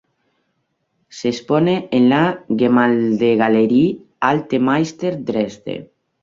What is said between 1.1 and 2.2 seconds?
Se expone en